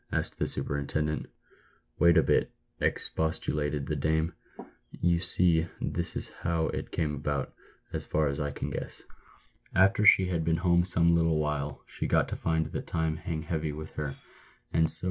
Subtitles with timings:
[0.11, 1.27] asked the superintendent.
[1.99, 4.33] "Wait a bit!" expostulated the dame;
[4.89, 7.53] "you see this is how it came about,
[7.93, 9.03] as far as I can guess.
[9.75, 13.43] After she had been home some little while, she got to find the time hang
[13.43, 14.19] heavy with her, and so 22
[14.79, 14.99] PAVED WITH GOLD.